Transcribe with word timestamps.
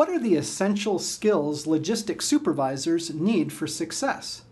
What 0.00 0.08
are 0.08 0.18
the 0.18 0.36
essential 0.36 0.98
skills 0.98 1.66
logistics 1.66 2.24
supervisors 2.24 3.12
need 3.12 3.52
for 3.52 3.66
success? 3.66 4.44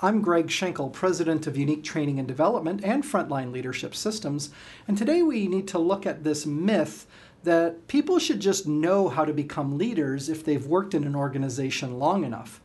I'm 0.00 0.22
Greg 0.22 0.46
Schinkel, 0.46 0.90
President 0.90 1.46
of 1.46 1.54
Unique 1.54 1.84
Training 1.84 2.18
and 2.18 2.26
Development 2.26 2.80
and 2.82 3.04
Frontline 3.04 3.52
Leadership 3.52 3.94
Systems, 3.94 4.48
and 4.88 4.96
today 4.96 5.22
we 5.22 5.48
need 5.48 5.68
to 5.68 5.78
look 5.78 6.06
at 6.06 6.24
this 6.24 6.46
myth 6.46 7.06
that 7.42 7.88
people 7.88 8.18
should 8.18 8.40
just 8.40 8.66
know 8.66 9.10
how 9.10 9.26
to 9.26 9.34
become 9.34 9.76
leaders 9.76 10.30
if 10.30 10.42
they've 10.42 10.64
worked 10.64 10.94
in 10.94 11.04
an 11.04 11.14
organization 11.14 11.98
long 11.98 12.24
enough. 12.24 12.62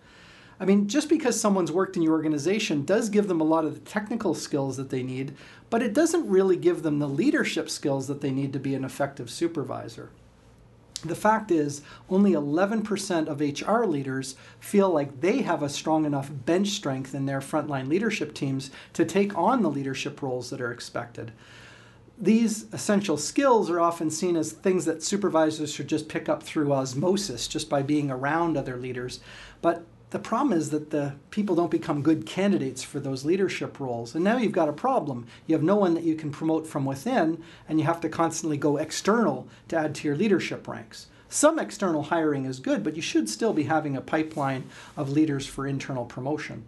I 0.58 0.64
mean, 0.64 0.88
just 0.88 1.10
because 1.10 1.38
someone's 1.38 1.74
worked 1.74 1.98
in 1.98 2.02
your 2.02 2.14
organization 2.14 2.86
does 2.86 3.10
give 3.10 3.28
them 3.28 3.42
a 3.42 3.44
lot 3.44 3.66
of 3.66 3.74
the 3.74 3.82
technical 3.82 4.36
skills 4.36 4.78
that 4.78 4.90
they 4.90 5.04
need, 5.04 5.36
but 5.70 5.84
it 5.84 5.94
doesn't 5.94 6.30
really 6.30 6.56
give 6.56 6.82
them 6.82 7.00
the 7.00 7.10
leadership 7.10 7.70
skills 7.70 8.08
that 8.08 8.22
they 8.22 8.32
need 8.32 8.54
to 8.54 8.60
be 8.60 8.74
an 8.74 8.86
effective 8.86 9.30
supervisor. 9.30 10.12
The 11.04 11.16
fact 11.16 11.50
is, 11.50 11.82
only 12.10 12.34
11% 12.34 13.28
of 13.28 13.42
HR 13.42 13.86
leaders 13.86 14.36
feel 14.60 14.90
like 14.90 15.22
they 15.22 15.42
have 15.42 15.64
a 15.64 15.70
strong 15.70 16.06
enough 16.06 16.30
bench 16.46 16.70
strength 16.70 17.16
in 17.16 17.26
their 17.26 17.40
frontline 17.40 17.88
leadership 17.88 18.34
teams 18.34 18.70
to 18.94 19.04
take 19.04 19.36
on 19.38 19.64
the 19.64 19.70
leadership 19.70 20.22
roles 20.22 20.50
that 20.52 20.62
are 20.62 20.72
expected. 20.72 21.32
These 22.20 22.72
essential 22.72 23.18
skills 23.18 23.68
are 23.72 23.80
often 23.80 24.12
seen 24.12 24.36
as 24.36 24.52
things 24.52 24.86
that 24.86 25.02
supervisors 25.02 25.74
should 25.74 25.88
just 25.88 26.08
pick 26.08 26.30
up 26.30 26.44
through 26.44 26.72
osmosis, 26.72 27.48
just 27.48 27.68
by 27.68 27.82
being 27.82 28.12
around 28.12 28.56
other 28.56 28.78
leaders. 28.78 29.22
But 29.64 29.84
the 30.12 30.20
problem 30.20 30.58
is 30.58 30.70
that 30.72 30.92
the 30.92 31.14
people 31.30 31.56
don't 31.56 31.72
become 31.72 32.02
good 32.02 32.26
candidates 32.26 32.84
for 32.84 33.00
those 33.00 33.24
leadership 33.24 33.80
roles. 33.80 34.14
And 34.14 34.24
now 34.24 34.38
you've 34.38 34.52
got 34.52 34.68
a 34.68 34.74
problem. 34.74 35.26
You 35.48 35.56
have 35.56 35.64
no 35.64 35.78
one 35.78 35.94
that 35.94 36.04
you 36.04 36.16
can 36.16 36.32
promote 36.32 36.68
from 36.68 36.86
within, 36.86 37.42
and 37.68 37.80
you 37.80 37.86
have 37.86 38.02
to 38.02 38.10
constantly 38.10 38.58
go 38.58 38.76
external 38.76 39.48
to 39.70 39.78
add 39.78 39.96
to 39.96 40.08
your 40.08 40.18
leadership 40.18 40.68
ranks. 40.68 41.08
Some 41.30 41.60
external 41.60 42.04
hiring 42.04 42.44
is 42.44 42.60
good, 42.60 42.84
but 42.84 42.98
you 42.98 43.02
should 43.02 43.30
still 43.30 43.54
be 43.54 43.64
having 43.64 43.96
a 43.96 44.02
pipeline 44.02 44.66
of 44.98 45.10
leaders 45.10 45.48
for 45.48 45.66
internal 45.66 46.04
promotion. 46.04 46.66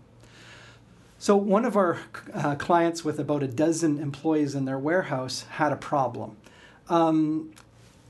So, 1.20 1.36
one 1.36 1.66
of 1.66 1.75
our 1.75 2.00
uh, 2.34 2.56
clients 2.56 3.03
with 3.03 3.20
about 3.20 3.44
a 3.44 3.48
dozen 3.48 4.00
employees 4.00 4.56
in 4.56 4.64
their 4.64 4.80
warehouse 4.80 5.46
had 5.52 5.73
a 5.73 5.78
problem. 5.78 6.38
Um, 6.88 7.52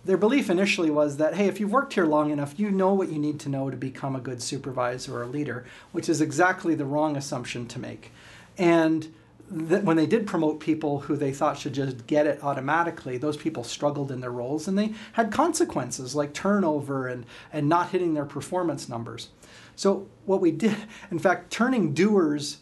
their 0.05 0.17
belief 0.17 0.49
initially 0.49 0.89
was 0.89 1.17
that, 1.17 1.35
hey, 1.35 1.47
if 1.47 1.59
you've 1.59 1.71
worked 1.71 1.93
here 1.93 2.05
long 2.05 2.29
enough, 2.31 2.59
you 2.59 2.69
know 2.69 2.93
what 2.93 3.09
you 3.09 3.17
need 3.17 3.39
to 3.41 3.49
know 3.49 3.69
to 3.69 3.77
become 3.77 4.15
a 4.15 4.19
good 4.19 4.41
supervisor 4.41 5.17
or 5.17 5.23
a 5.23 5.27
leader, 5.27 5.65
which 5.91 6.09
is 6.09 6.19
exactly 6.19 6.75
the 6.75 6.85
wrong 6.85 7.15
assumption 7.15 7.67
to 7.67 7.79
make. 7.79 8.11
And 8.57 9.13
th- 9.49 9.83
when 9.83 9.95
they 9.95 10.05
did 10.05 10.27
promote 10.27 10.59
people 10.59 11.01
who 11.01 11.15
they 11.15 11.31
thought 11.31 11.57
should 11.57 11.73
just 11.73 12.05
get 12.05 12.27
it 12.27 12.43
automatically, 12.43 13.17
those 13.17 13.37
people 13.37 13.63
struggled 13.63 14.11
in 14.11 14.19
their 14.19 14.31
roles 14.31 14.67
and 14.67 14.77
they 14.77 14.93
had 15.13 15.31
consequences 15.31 16.15
like 16.15 16.33
turnover 16.33 17.07
and, 17.07 17.25
and 17.53 17.69
not 17.69 17.91
hitting 17.91 18.13
their 18.13 18.25
performance 18.25 18.89
numbers. 18.89 19.29
So, 19.75 20.07
what 20.25 20.41
we 20.41 20.51
did, 20.51 20.75
in 21.11 21.19
fact, 21.19 21.51
turning 21.51 21.93
doers 21.93 22.57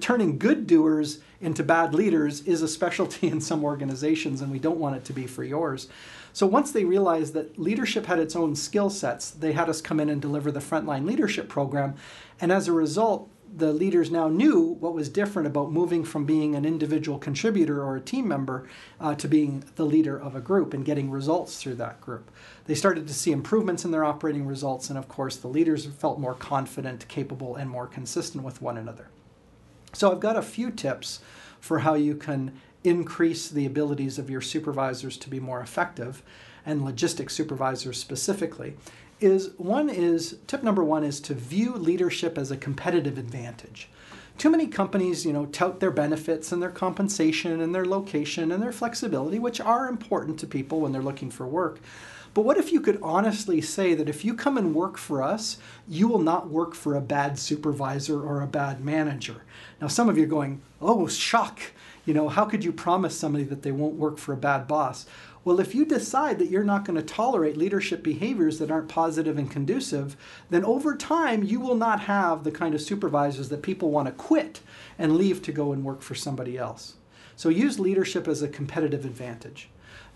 Turning 0.00 0.38
good 0.38 0.66
doers 0.66 1.20
into 1.40 1.62
bad 1.62 1.94
leaders 1.94 2.40
is 2.42 2.62
a 2.62 2.68
specialty 2.68 3.28
in 3.28 3.40
some 3.40 3.64
organizations, 3.64 4.40
and 4.40 4.50
we 4.50 4.58
don't 4.58 4.78
want 4.78 4.96
it 4.96 5.04
to 5.04 5.12
be 5.12 5.26
for 5.26 5.44
yours. 5.44 5.88
So 6.32 6.46
once 6.46 6.72
they 6.72 6.84
realized 6.84 7.34
that 7.34 7.58
leadership 7.58 8.06
had 8.06 8.18
its 8.18 8.34
own 8.34 8.56
skill 8.56 8.88
sets, 8.88 9.30
they 9.30 9.52
had 9.52 9.68
us 9.68 9.82
come 9.82 10.00
in 10.00 10.08
and 10.08 10.22
deliver 10.22 10.50
the 10.50 10.60
frontline 10.60 11.06
leadership 11.06 11.48
program. 11.48 11.94
And 12.40 12.50
as 12.50 12.68
a 12.68 12.72
result, 12.72 13.28
the 13.54 13.72
leaders 13.72 14.10
now 14.10 14.28
knew 14.28 14.62
what 14.80 14.94
was 14.94 15.10
different 15.10 15.46
about 15.46 15.70
moving 15.70 16.04
from 16.04 16.24
being 16.24 16.54
an 16.54 16.64
individual 16.64 17.18
contributor 17.18 17.82
or 17.82 17.96
a 17.96 18.00
team 18.00 18.26
member 18.26 18.66
uh, 18.98 19.14
to 19.16 19.28
being 19.28 19.62
the 19.76 19.84
leader 19.84 20.18
of 20.18 20.34
a 20.34 20.40
group 20.40 20.72
and 20.72 20.86
getting 20.86 21.10
results 21.10 21.60
through 21.60 21.74
that 21.74 22.00
group. 22.00 22.30
They 22.64 22.74
started 22.74 23.06
to 23.08 23.14
see 23.14 23.30
improvements 23.30 23.84
in 23.84 23.90
their 23.90 24.04
operating 24.04 24.46
results, 24.46 24.88
and 24.88 24.98
of 24.98 25.08
course, 25.08 25.36
the 25.36 25.48
leaders 25.48 25.84
felt 25.84 26.18
more 26.18 26.34
confident, 26.34 27.06
capable, 27.08 27.56
and 27.56 27.68
more 27.68 27.86
consistent 27.86 28.42
with 28.42 28.62
one 28.62 28.78
another. 28.78 29.08
So, 29.92 30.10
I've 30.10 30.20
got 30.20 30.36
a 30.36 30.42
few 30.42 30.70
tips 30.70 31.20
for 31.60 31.80
how 31.80 31.94
you 31.94 32.16
can 32.16 32.52
increase 32.84 33.48
the 33.48 33.66
abilities 33.66 34.18
of 34.18 34.28
your 34.28 34.40
supervisors 34.40 35.16
to 35.16 35.30
be 35.30 35.38
more 35.38 35.60
effective 35.60 36.22
and 36.66 36.84
logistics 36.84 37.34
supervisors 37.34 37.98
specifically 37.98 38.74
is 39.20 39.50
one 39.56 39.88
is 39.88 40.38
tip 40.46 40.62
number 40.62 40.82
one 40.82 41.04
is 41.04 41.20
to 41.20 41.34
view 41.34 41.74
leadership 41.74 42.36
as 42.36 42.50
a 42.50 42.56
competitive 42.56 43.18
advantage. 43.18 43.88
Too 44.38 44.50
many 44.50 44.66
companies 44.66 45.24
you 45.24 45.32
know 45.32 45.46
tout 45.46 45.78
their 45.78 45.90
benefits 45.90 46.50
and 46.50 46.60
their 46.60 46.70
compensation 46.70 47.60
and 47.60 47.74
their 47.74 47.84
location 47.84 48.50
and 48.50 48.62
their 48.62 48.72
flexibility 48.72 49.38
which 49.38 49.60
are 49.60 49.86
important 49.86 50.38
to 50.40 50.46
people 50.46 50.80
when 50.80 50.92
they're 50.92 51.02
looking 51.02 51.30
for 51.30 51.46
work 51.46 51.78
but 52.34 52.42
what 52.42 52.56
if 52.56 52.72
you 52.72 52.80
could 52.80 52.98
honestly 53.02 53.60
say 53.60 53.94
that 53.94 54.08
if 54.08 54.24
you 54.24 54.34
come 54.34 54.56
and 54.56 54.74
work 54.74 54.96
for 54.96 55.22
us, 55.22 55.58
you 55.86 56.08
will 56.08 56.18
not 56.18 56.48
work 56.48 56.74
for 56.74 56.94
a 56.94 57.00
bad 57.00 57.38
supervisor 57.38 58.20
or 58.20 58.40
a 58.40 58.46
bad 58.46 58.82
manager? 58.82 59.42
Now, 59.80 59.88
some 59.88 60.08
of 60.08 60.16
you 60.16 60.24
are 60.24 60.28
going, 60.28 60.62
oh, 60.80 61.06
shock. 61.08 61.60
You 62.06 62.14
know, 62.14 62.28
how 62.28 62.46
could 62.46 62.64
you 62.64 62.72
promise 62.72 63.16
somebody 63.16 63.44
that 63.44 63.62
they 63.62 63.70
won't 63.70 63.94
work 63.94 64.18
for 64.18 64.32
a 64.32 64.36
bad 64.38 64.66
boss? 64.66 65.06
Well, 65.44 65.60
if 65.60 65.74
you 65.74 65.84
decide 65.84 66.38
that 66.38 66.50
you're 66.50 66.64
not 66.64 66.84
going 66.84 66.96
to 66.96 67.02
tolerate 67.02 67.56
leadership 67.56 68.02
behaviors 68.02 68.58
that 68.58 68.70
aren't 68.70 68.88
positive 68.88 69.36
and 69.38 69.50
conducive, 69.50 70.16
then 70.50 70.64
over 70.64 70.96
time 70.96 71.42
you 71.42 71.60
will 71.60 71.74
not 71.74 72.00
have 72.00 72.44
the 72.44 72.52
kind 72.52 72.74
of 72.74 72.80
supervisors 72.80 73.48
that 73.48 73.62
people 73.62 73.90
want 73.90 74.06
to 74.06 74.12
quit 74.12 74.60
and 74.98 75.16
leave 75.16 75.42
to 75.42 75.52
go 75.52 75.72
and 75.72 75.84
work 75.84 76.00
for 76.00 76.14
somebody 76.14 76.56
else. 76.56 76.94
So 77.34 77.48
use 77.48 77.80
leadership 77.80 78.28
as 78.28 78.40
a 78.40 78.48
competitive 78.48 79.04
advantage. 79.04 79.68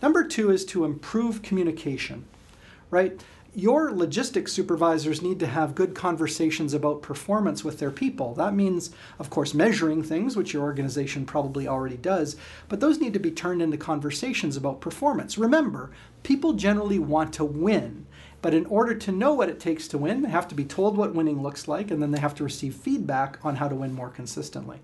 Number 0.03 0.25
two 0.25 0.51
is 0.51 0.65
to 0.67 0.84
improve 0.84 1.43
communication, 1.43 2.27
right? 2.91 3.21
Your 3.55 3.91
logistics 3.91 4.53
supervisors 4.53 5.23
need 5.23 5.41
to 5.41 5.47
have 5.47 5.75
good 5.75 5.95
conversations 5.95 6.75
about 6.75 7.01
performance 7.01 7.65
with 7.65 7.79
their 7.79 7.91
people. 7.91 8.34
That 8.34 8.55
means, 8.55 8.91
of 9.19 9.31
course, 9.31 9.55
measuring 9.55 10.03
things, 10.03 10.37
which 10.37 10.53
your 10.53 10.62
organization 10.62 11.25
probably 11.25 11.67
already 11.67 11.97
does, 11.97 12.37
but 12.69 12.81
those 12.81 13.01
need 13.01 13.15
to 13.15 13.19
be 13.19 13.31
turned 13.31 13.62
into 13.62 13.79
conversations 13.79 14.59
about 14.59 14.83
performance. 14.83 15.39
Remember, 15.39 15.91
people 16.23 16.53
generally 16.53 16.99
want 16.99 17.33
to 17.33 17.45
win. 17.47 18.07
But 18.43 18.53
in 18.53 18.67
order 18.67 18.95
to 18.95 19.11
know 19.11 19.33
what 19.33 19.49
it 19.49 19.59
takes 19.59 19.89
to 19.89 19.99
win, 19.99 20.21
they 20.21 20.28
have 20.28 20.47
to 20.49 20.55
be 20.55 20.67
told 20.67 20.99
what 20.99 21.15
winning 21.15 21.43
looks 21.43 21.67
like, 21.67 21.91
and 21.91 22.03
then 22.03 22.11
they 22.11 22.21
have 22.21 22.34
to 22.34 22.45
receive 22.45 22.75
feedback 22.75 23.39
on 23.43 23.57
how 23.57 23.69
to 23.69 23.75
win 23.75 23.95
more 23.95 24.11
consistently. 24.11 24.81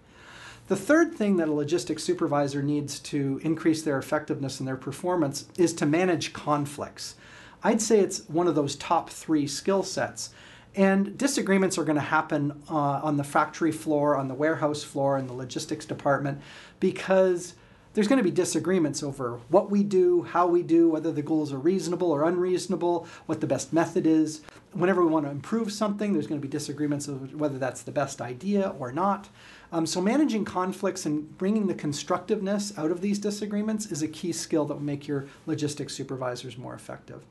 The 0.69 0.77
third 0.77 1.15
thing 1.15 1.37
that 1.37 1.49
a 1.49 1.53
logistics 1.53 2.05
supervisor 2.05 2.63
needs 2.63 2.99
to 3.01 3.41
increase 3.43 3.83
their 3.83 3.99
effectiveness 3.99 4.61
and 4.61 4.67
their 4.67 4.77
performance 4.77 5.47
is 5.59 5.73
to 5.75 5.87
manage 5.87 6.33
conflicts. 6.33 7.17
I'd 7.65 7.83
say 7.83 8.01
it's 8.01 8.29
one 8.29 8.49
of 8.49 8.55
those 8.55 8.77
top 8.77 9.11
three 9.11 9.47
skill 9.47 9.83
sets. 9.83 10.31
And 10.75 11.19
disagreements 11.19 11.77
are 11.77 11.85
going 11.85 11.97
to 11.97 12.01
happen 12.01 12.63
uh, 12.71 12.75
on 12.75 13.19
the 13.19 13.25
factory 13.25 13.73
floor, 13.73 14.17
on 14.17 14.29
the 14.29 14.35
warehouse 14.35 14.83
floor, 14.83 15.19
in 15.19 15.27
the 15.27 15.35
logistics 15.35 15.85
department, 15.85 16.41
because 16.81 17.55
there's 17.95 18.09
going 18.09 18.19
to 18.19 18.25
be 18.25 18.31
disagreements 18.31 19.03
over 19.03 19.41
what 19.49 19.71
we 19.71 19.83
do, 19.83 20.23
how 20.23 20.47
we 20.47 20.63
do, 20.63 20.89
whether 20.89 21.13
the 21.13 21.23
goals 21.23 21.53
are 21.53 21.59
reasonable 21.59 22.11
or 22.11 22.25
unreasonable, 22.25 23.07
what 23.27 23.41
the 23.41 23.47
best 23.47 23.73
method 23.73 24.07
is. 24.07 24.41
Whenever 24.73 25.05
we 25.05 25.11
want 25.11 25.27
to 25.27 25.31
improve 25.31 25.71
something, 25.71 26.13
there's 26.13 26.27
going 26.27 26.41
to 26.41 26.47
be 26.47 26.51
disagreements 26.51 27.07
of 27.07 27.35
whether 27.35 27.59
that's 27.59 27.83
the 27.83 27.93
best 27.93 28.23
idea 28.23 28.75
or 28.79 28.93
not. 28.93 29.29
Um, 29.71 29.87
so 29.87 30.01
managing 30.01 30.45
conflicts 30.45 31.05
and 31.05 31.37
bringing 31.37 31.67
the 31.67 31.75
constructiveness 31.75 32.77
out 32.79 32.91
of 32.91 33.01
these 33.03 33.19
disagreements 33.19 33.87
is 33.87 34.03
a 34.03 34.09
key 34.09 34.33
skill 34.33 34.65
that 34.67 34.75
will 34.75 34.83
make 34.83 35.07
your 35.07 35.27
logistics 35.47 35.95
supervisors 35.95 36.57
more 36.57 36.75
effective. 36.75 37.25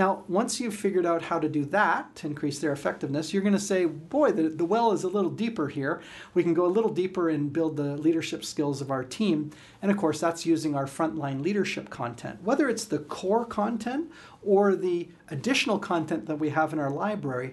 Now, 0.00 0.24
once 0.28 0.58
you've 0.58 0.74
figured 0.74 1.04
out 1.04 1.20
how 1.20 1.38
to 1.38 1.46
do 1.46 1.62
that 1.66 2.16
to 2.16 2.26
increase 2.26 2.58
their 2.58 2.72
effectiveness, 2.72 3.34
you're 3.34 3.42
going 3.42 3.52
to 3.52 3.60
say, 3.60 3.84
boy, 3.84 4.32
the, 4.32 4.44
the 4.48 4.64
well 4.64 4.92
is 4.92 5.04
a 5.04 5.08
little 5.08 5.30
deeper 5.30 5.68
here. 5.68 6.00
We 6.32 6.42
can 6.42 6.54
go 6.54 6.64
a 6.64 6.72
little 6.72 6.88
deeper 6.88 7.28
and 7.28 7.52
build 7.52 7.76
the 7.76 7.98
leadership 7.98 8.42
skills 8.42 8.80
of 8.80 8.90
our 8.90 9.04
team. 9.04 9.50
And 9.82 9.90
of 9.90 9.98
course, 9.98 10.18
that's 10.18 10.46
using 10.46 10.74
our 10.74 10.86
frontline 10.86 11.42
leadership 11.42 11.90
content, 11.90 12.42
whether 12.42 12.66
it's 12.66 12.86
the 12.86 13.00
core 13.00 13.44
content 13.44 14.10
or 14.42 14.74
the 14.74 15.10
additional 15.28 15.78
content 15.78 16.24
that 16.24 16.36
we 16.36 16.48
have 16.48 16.72
in 16.72 16.78
our 16.78 16.90
library 16.90 17.52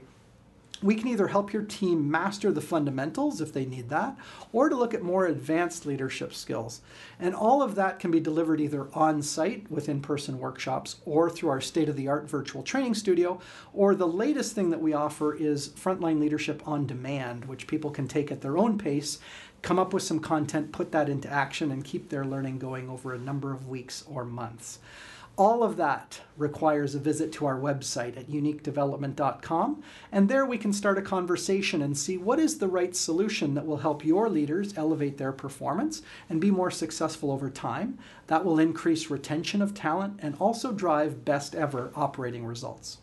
we 0.82 0.96
can 0.96 1.08
either 1.08 1.28
help 1.28 1.54
your 1.54 1.64
team 1.64 2.10
master 2.10 2.52
the 2.52 2.62
fundamentals 2.62 3.42
if 3.42 3.54
they 3.54 3.66
need 3.66 3.90
that, 3.90 4.16
or 4.54 4.70
to 4.70 4.76
look 4.76 4.94
at 4.94 5.02
more 5.02 5.26
advanced 5.26 5.86
leadership 5.86 6.34
skills. 6.34 6.82
And 7.20 7.34
all 7.34 7.62
of 7.62 7.76
that 7.76 8.00
can 8.00 8.12
be 8.12 8.20
delivered 8.20 8.62
either 8.62 8.88
on 8.94 9.22
site 9.22 9.70
with 9.72 9.90
in 9.90 10.02
person 10.02 10.40
workshops 10.40 10.98
or 11.06 11.30
through 11.30 11.50
our 11.50 11.62
state 11.62 11.90
of 11.90 11.96
the 11.96 12.08
art 12.08 12.30
virtual 12.30 12.64
training 12.64 12.94
studio. 12.94 13.40
Or 13.74 13.96
the 13.96 14.08
latest 14.08 14.54
thing 14.54 14.70
that 14.70 14.82
we 14.82 14.94
offer 14.94 15.34
is 15.34 15.70
frontline 15.70 16.20
leadership 16.20 16.68
on 16.68 16.86
demand, 16.86 17.46
which 17.46 17.68
people 17.68 17.92
can 17.92 18.08
take 18.08 18.32
at 18.32 18.42
their 18.42 18.58
own 18.58 18.78
pace, 18.78 19.20
come 19.62 19.80
up 19.80 19.94
with 19.94 20.04
some 20.04 20.20
content, 20.20 20.72
put 20.72 20.92
that 20.92 21.10
into 21.10 21.30
action, 21.30 21.72
and 21.72 21.84
keep 21.84 22.10
their 22.10 22.26
learning 22.26 22.60
going 22.60 22.90
over 22.90 23.14
a 23.14 23.20
number 23.20 23.52
of 23.52 23.68
weeks 23.68 24.04
or 24.08 24.24
months. 24.24 24.80
All 25.38 25.62
of 25.62 25.78
that 25.78 26.22
requires 26.36 26.96
a 26.96 27.00
visit 27.00 27.32
to 27.34 27.46
our 27.46 27.60
website 27.60 28.18
at 28.18 28.28
uniquedevelopment.com, 28.28 29.84
and 30.12 30.30
there 30.30 30.44
we 30.48 30.58
can 30.58 30.74
start 30.74 30.98
a 30.98 31.02
conversation 31.04 31.80
and 31.80 31.96
see 31.96 32.18
what 32.18 32.40
is 32.40 32.58
the 32.58 32.68
right 32.68 32.96
solution 32.96 33.54
that 33.54 33.68
will 33.68 33.78
help 33.78 34.04
your 34.04 34.30
leaders 34.30 34.76
elevate 34.76 35.20
their 35.20 35.32
performance 35.32 36.02
and 36.28 36.42
be 36.42 36.50
more 36.50 36.72
successful 36.72 37.32
over 37.32 37.52
time. 37.52 38.00
That 38.26 38.44
will 38.44 38.58
increase 38.58 39.12
retention 39.12 39.62
of 39.62 39.76
talent 39.76 40.20
and 40.24 40.36
also 40.40 40.72
drive 40.72 41.24
best 41.24 41.54
ever 41.54 41.92
operating 41.96 42.44
results. 42.44 42.98